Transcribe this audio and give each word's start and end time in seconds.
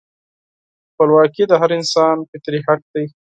خپلواکي 0.91 1.43
د 1.47 1.53
هر 1.61 1.71
انسان 1.79 2.15
فطري 2.29 2.59
حق 2.67 2.81
دی. 2.93 3.05